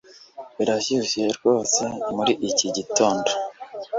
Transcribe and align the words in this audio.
Birashyushye 0.57 1.21
rwose 1.37 1.81
muri 2.15 2.33
iki 2.49 2.67
gitondo 2.75 3.29